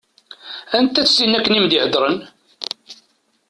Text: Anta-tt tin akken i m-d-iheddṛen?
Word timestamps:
Anta-tt 0.77 1.13
tin 1.17 1.37
akken 1.37 1.57
i 1.57 1.59
m-d-iheddṛen? 1.63 2.17